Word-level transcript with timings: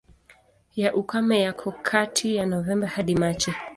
Ya 0.75 0.93
ukame 0.95 1.41
yako 1.41 1.71
kati 1.71 2.35
ya 2.35 2.45
Novemba 2.45 2.87
hadi 2.87 3.15
Machi. 3.15 3.53